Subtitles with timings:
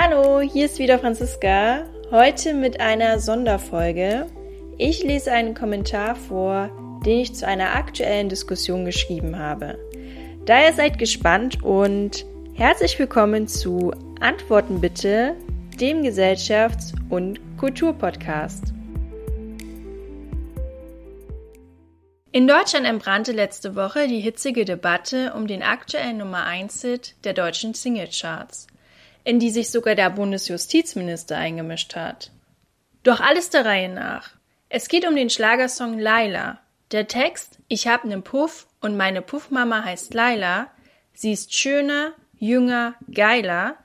[0.00, 1.82] Hallo, hier ist wieder Franziska.
[2.12, 4.26] Heute mit einer Sonderfolge.
[4.78, 6.70] Ich lese einen Kommentar vor,
[7.04, 9.76] den ich zu einer aktuellen Diskussion geschrieben habe.
[10.46, 12.24] Daher seid gespannt und
[12.54, 15.34] herzlich willkommen zu Antworten bitte,
[15.80, 18.72] dem Gesellschafts- und Kulturpodcast.
[22.30, 27.74] In Deutschland entbrannte letzte Woche die hitzige Debatte um den aktuellen Nummer 1-Hit der deutschen
[27.74, 28.68] Singlecharts,
[29.28, 32.30] in die sich sogar der Bundesjustizminister eingemischt hat.
[33.02, 34.30] Doch alles der Reihe nach.
[34.70, 36.60] Es geht um den Schlagersong Laila.
[36.92, 40.68] Der Text Ich hab nen Puff und meine Puffmama heißt Laila,
[41.12, 43.76] sie ist schöner, jünger, geiler,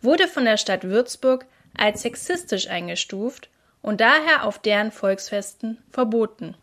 [0.00, 1.44] wurde von der Stadt Würzburg
[1.76, 3.50] als sexistisch eingestuft
[3.82, 6.54] und daher auf deren Volksfesten verboten.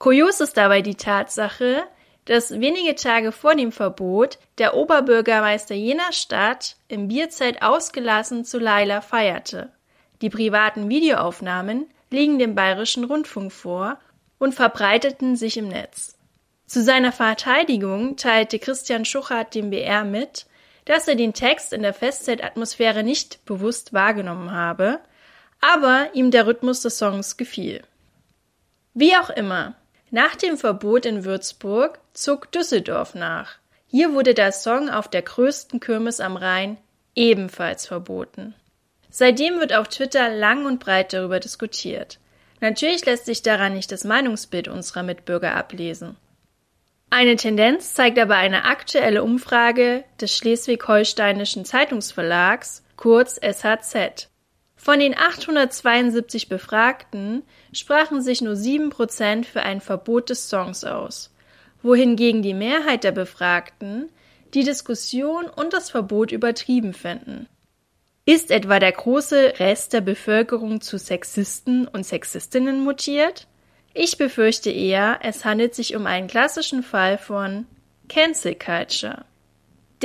[0.00, 1.84] Kurios ist dabei die Tatsache,
[2.26, 9.00] dass wenige Tage vor dem Verbot der Oberbürgermeister jener Stadt im Bierzelt ausgelassen zu Laila
[9.00, 9.72] feierte.
[10.20, 13.98] Die privaten Videoaufnahmen liegen dem bayerischen Rundfunk vor
[14.38, 16.16] und verbreiteten sich im Netz.
[16.66, 20.46] Zu seiner Verteidigung teilte Christian Schuchert dem BR mit,
[20.84, 25.00] dass er den Text in der Festzeltatmosphäre nicht bewusst wahrgenommen habe,
[25.60, 27.82] aber ihm der Rhythmus des Songs gefiel.
[28.94, 29.74] Wie auch immer,
[30.10, 33.56] nach dem Verbot in Würzburg zog Düsseldorf nach.
[33.88, 36.76] Hier wurde der Song auf der größten Kirmes am Rhein
[37.14, 38.54] ebenfalls verboten.
[39.10, 42.18] Seitdem wird auf Twitter lang und breit darüber diskutiert.
[42.60, 46.16] Natürlich lässt sich daran nicht das Meinungsbild unserer Mitbürger ablesen.
[47.10, 54.28] Eine Tendenz zeigt aber eine aktuelle Umfrage des Schleswig-Holsteinischen Zeitungsverlags, kurz SHZ.
[54.76, 57.42] Von den 872 Befragten
[57.72, 61.34] sprachen sich nur 7% für ein Verbot des Songs aus,
[61.82, 64.10] wohingegen die Mehrheit der Befragten
[64.54, 67.48] die Diskussion und das Verbot übertrieben fänden.
[68.26, 73.46] Ist etwa der große Rest der Bevölkerung zu Sexisten und Sexistinnen mutiert?
[73.94, 77.66] Ich befürchte eher, es handelt sich um einen klassischen Fall von
[78.08, 79.24] Cancel Culture.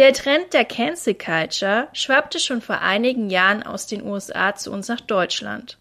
[0.02, 4.88] Der Trend der Cancel Culture schwappte schon vor einigen Jahren aus den USA zu uns
[4.88, 5.78] nach Deutschland.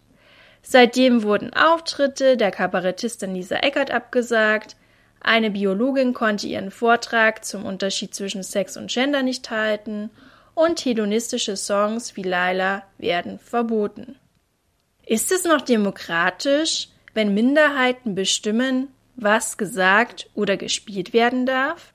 [0.61, 4.75] Seitdem wurden Auftritte der Kabarettistin Lisa Eckert abgesagt,
[5.21, 10.11] eine Biologin konnte ihren Vortrag zum Unterschied zwischen Sex und Gender nicht halten
[10.53, 14.19] und hedonistische Songs wie Laila werden verboten.
[15.03, 21.91] Ist es noch demokratisch, wenn Minderheiten bestimmen, was gesagt oder gespielt werden darf?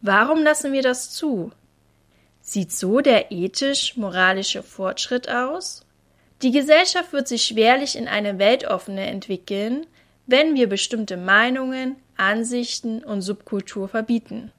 [0.00, 1.52] Warum lassen wir das zu?
[2.40, 5.84] Sieht so der ethisch-moralische Fortschritt aus?
[6.42, 9.86] Die Gesellschaft wird sich schwerlich in eine weltoffene entwickeln,
[10.26, 14.52] wenn wir bestimmte Meinungen, Ansichten und Subkultur verbieten.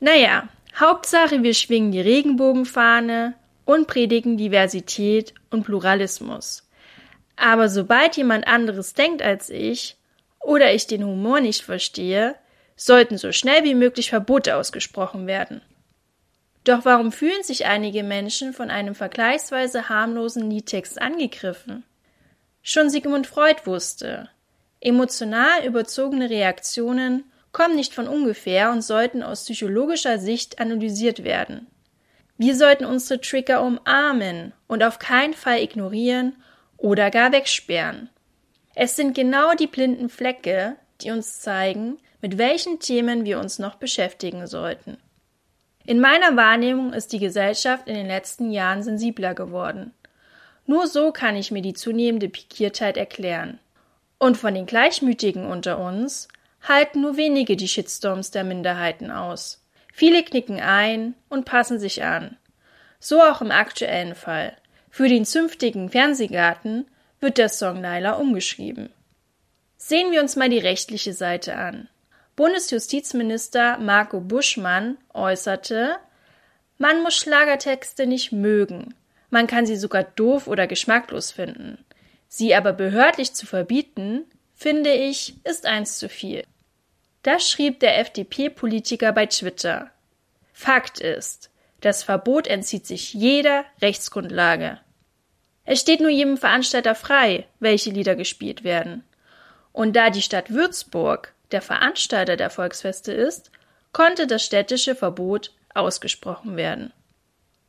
[0.00, 3.34] Naja, Hauptsache wir schwingen die Regenbogenfahne
[3.64, 6.68] und predigen Diversität und Pluralismus.
[7.36, 9.96] Aber sobald jemand anderes denkt als ich
[10.40, 12.34] oder ich den Humor nicht verstehe,
[12.76, 15.62] sollten so schnell wie möglich Verbote ausgesprochen werden.
[16.64, 21.84] Doch warum fühlen sich einige Menschen von einem vergleichsweise harmlosen Liedtext angegriffen?
[22.62, 24.28] Schon Sigmund Freud wusste,
[24.80, 31.68] emotional überzogene Reaktionen kommen nicht von ungefähr und sollten aus psychologischer Sicht analysiert werden.
[32.36, 36.34] Wir sollten unsere Trigger umarmen und auf keinen Fall ignorieren
[36.76, 38.10] oder gar wegsperren.
[38.74, 43.76] Es sind genau die blinden Flecke, die uns zeigen, mit welchen Themen wir uns noch
[43.76, 44.96] beschäftigen sollten.
[45.84, 49.92] In meiner Wahrnehmung ist die Gesellschaft in den letzten Jahren sensibler geworden.
[50.66, 53.60] Nur so kann ich mir die zunehmende Pikiertheit erklären.
[54.18, 56.26] Und von den Gleichmütigen unter uns
[56.62, 59.62] halten nur wenige die Shitstorms der Minderheiten aus.
[59.92, 62.36] Viele knicken ein und passen sich an.
[62.98, 64.56] So auch im aktuellen Fall.
[64.90, 66.86] Für den zünftigen Fernsehgarten
[67.20, 68.90] wird der Song Laila umgeschrieben.
[69.76, 71.88] Sehen wir uns mal die rechtliche Seite an.
[72.34, 75.96] Bundesjustizminister Marco Buschmann äußerte,
[76.78, 78.94] man muss Schlagertexte nicht mögen,
[79.30, 81.84] man kann sie sogar doof oder geschmacklos finden.
[82.28, 84.24] Sie aber behördlich zu verbieten,
[84.54, 86.44] finde ich, ist eins zu viel.
[87.22, 89.90] Das schrieb der FDP-Politiker bei Twitter.
[90.52, 91.50] Fakt ist,
[91.80, 94.80] das Verbot entzieht sich jeder Rechtsgrundlage.
[95.64, 99.04] Es steht nur jedem Veranstalter frei, welche Lieder gespielt werden.
[99.76, 103.50] Und da die Stadt Würzburg der Veranstalter der Volksfeste ist,
[103.92, 106.94] konnte das städtische Verbot ausgesprochen werden.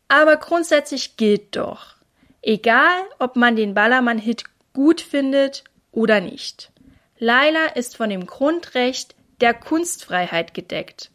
[0.07, 1.98] Aber grundsätzlich gilt doch,
[2.42, 6.71] egal ob man den Ballermann-Hit gut findet oder nicht.
[7.19, 11.12] Laila ist von dem Grundrecht der Kunstfreiheit gedeckt.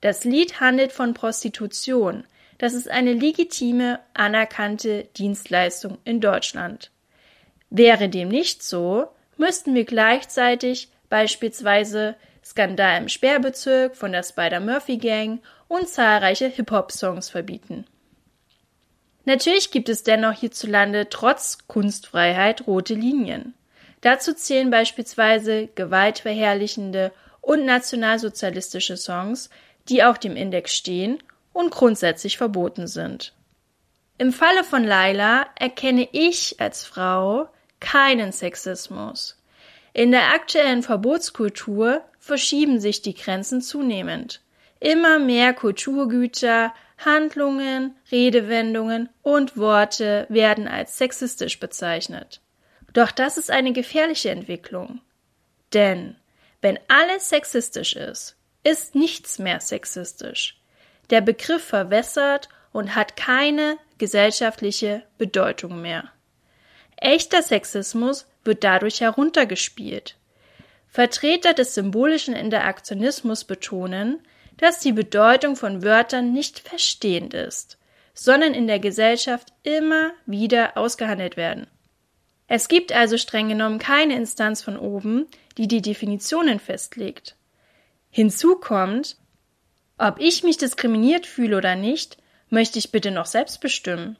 [0.00, 2.22] Das Lied handelt von Prostitution,
[2.56, 6.92] das ist eine legitime, anerkannte Dienstleistung in Deutschland.
[7.68, 9.08] Wäre dem nicht so,
[9.40, 12.14] müssten wir gleichzeitig beispielsweise
[12.44, 17.86] Skandal im Sperrbezirk von der Spider-Murphy Gang und zahlreiche Hip-Hop-Songs verbieten.
[19.24, 23.54] Natürlich gibt es dennoch hierzulande trotz Kunstfreiheit rote Linien.
[24.02, 29.50] Dazu zählen beispielsweise gewaltverherrlichende und nationalsozialistische Songs,
[29.88, 31.22] die auf dem Index stehen
[31.52, 33.32] und grundsätzlich verboten sind.
[34.18, 37.48] Im Falle von Laila erkenne ich als Frau
[37.80, 39.36] keinen Sexismus.
[39.92, 44.40] In der aktuellen Verbotskultur verschieben sich die Grenzen zunehmend.
[44.78, 52.40] Immer mehr Kulturgüter, Handlungen, Redewendungen und Worte werden als sexistisch bezeichnet.
[52.92, 55.00] Doch das ist eine gefährliche Entwicklung.
[55.72, 56.16] Denn
[56.60, 60.60] wenn alles sexistisch ist, ist nichts mehr sexistisch.
[61.08, 66.12] Der Begriff verwässert und hat keine gesellschaftliche Bedeutung mehr.
[67.00, 70.16] Echter Sexismus wird dadurch heruntergespielt.
[70.88, 74.20] Vertreter des symbolischen Interaktionismus betonen,
[74.58, 77.78] dass die Bedeutung von Wörtern nicht verstehend ist,
[78.12, 81.66] sondern in der Gesellschaft immer wieder ausgehandelt werden.
[82.48, 85.26] Es gibt also streng genommen keine Instanz von oben,
[85.56, 87.36] die die Definitionen festlegt.
[88.10, 89.16] Hinzu kommt,
[89.96, 92.18] ob ich mich diskriminiert fühle oder nicht,
[92.48, 94.16] möchte ich bitte noch selbst bestimmen.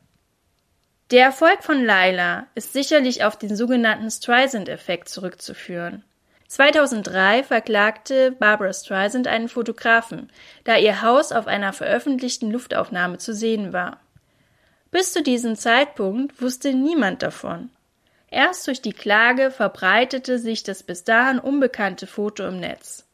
[1.10, 6.04] Der Erfolg von Laila ist sicherlich auf den sogenannten Streisand-Effekt zurückzuführen.
[6.46, 10.30] 2003 verklagte Barbara Streisand einen Fotografen,
[10.62, 13.98] da ihr Haus auf einer veröffentlichten Luftaufnahme zu sehen war.
[14.92, 17.70] Bis zu diesem Zeitpunkt wusste niemand davon.
[18.30, 23.04] Erst durch die Klage verbreitete sich das bis dahin unbekannte Foto im Netz.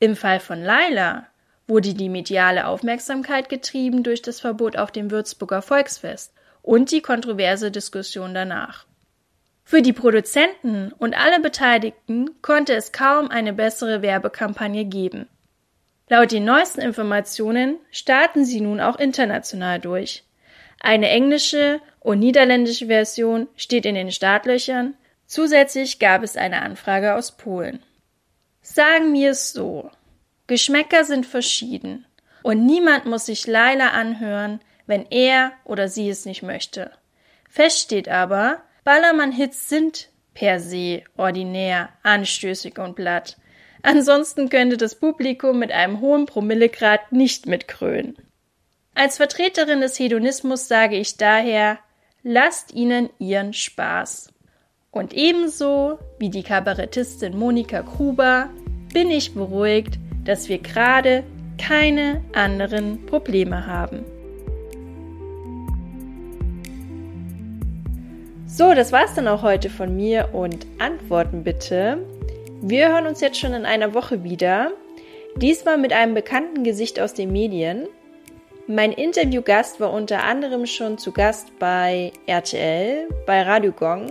[0.00, 1.28] Im Fall von Laila
[1.68, 6.32] wurde die mediale Aufmerksamkeit getrieben durch das Verbot auf dem Würzburger Volksfest
[6.68, 8.84] und die kontroverse Diskussion danach.
[9.64, 15.28] Für die Produzenten und alle Beteiligten konnte es kaum eine bessere Werbekampagne geben.
[16.10, 20.24] Laut den neuesten Informationen starten sie nun auch international durch.
[20.78, 24.92] Eine englische und niederländische Version steht in den Startlöchern.
[25.24, 27.82] Zusätzlich gab es eine Anfrage aus Polen.
[28.60, 29.90] Sagen wir es so.
[30.46, 32.04] Geschmäcker sind verschieden.
[32.42, 36.90] Und niemand muss sich Laila anhören, wenn er oder sie es nicht möchte.
[37.48, 43.36] Fest steht aber, Ballermann-Hits sind per se ordinär, anstößig und platt.
[43.82, 48.16] Ansonsten könnte das Publikum mit einem hohen Promillegrad nicht mitkrönen.
[48.94, 51.78] Als Vertreterin des Hedonismus sage ich daher,
[52.22, 54.32] lasst ihnen ihren Spaß.
[54.90, 58.50] Und ebenso wie die Kabarettistin Monika Gruber
[58.92, 61.24] bin ich beruhigt, dass wir gerade
[61.58, 64.04] keine anderen Probleme haben.
[68.58, 72.04] So, das war's dann auch heute von mir und Antworten bitte.
[72.60, 74.72] Wir hören uns jetzt schon in einer Woche wieder.
[75.36, 77.86] Diesmal mit einem bekannten Gesicht aus den Medien.
[78.66, 84.10] Mein Interviewgast war unter anderem schon zu Gast bei RTL, bei Radio Gong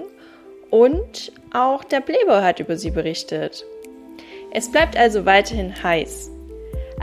[0.70, 3.66] und auch der Playboy hat über sie berichtet.
[4.52, 6.32] Es bleibt also weiterhin heiß.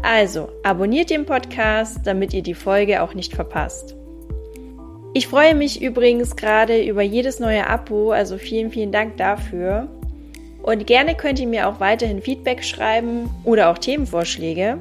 [0.03, 3.95] Also, abonniert den Podcast, damit ihr die Folge auch nicht verpasst.
[5.17, 9.87] Ich freue mich übrigens gerade über jedes neue Abo, also vielen, vielen Dank dafür.
[10.61, 14.77] Und gerne könnt ihr mir auch weiterhin Feedback schreiben oder auch Themenvorschläge.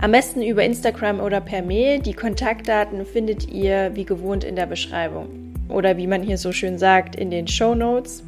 [0.00, 2.00] Am besten über Instagram oder per Mail.
[2.00, 5.28] Die Kontaktdaten findet ihr wie gewohnt in der Beschreibung.
[5.68, 8.24] Oder wie man hier so schön sagt, in den Show Notes.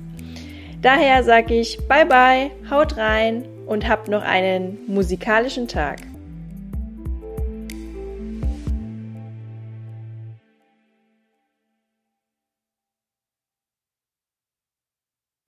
[0.81, 6.12] Daher sage ich bye bye, haut rein und habt noch einen musikalischen Tag.